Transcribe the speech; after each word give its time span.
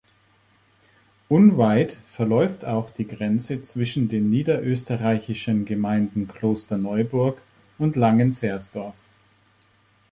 Unweit 1.29 1.95
verläuft 2.07 2.65
auch 2.65 2.89
die 2.89 3.05
Grenze 3.05 3.61
zwischen 3.61 4.09
den 4.09 4.31
niederösterreichischen 4.31 5.63
Gemeinden 5.63 6.27
Klosterneuburg 6.27 7.39
und 7.77 7.95
Langenzersdorf. 7.95 8.95